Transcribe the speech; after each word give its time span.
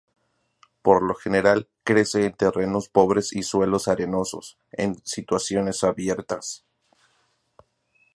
Por 0.81 1.03
lo 1.03 1.13
general 1.13 1.69
crece 1.83 2.25
en 2.25 2.33
terrenos 2.33 2.89
pobres 2.89 3.29
o 3.37 3.43
suelos 3.43 3.87
arenosos, 3.87 4.57
en 4.71 4.95
situaciones 5.05 5.83
abiertas. 5.83 6.65